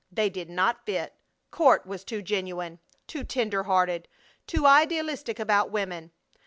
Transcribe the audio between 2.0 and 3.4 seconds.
too genuine! Too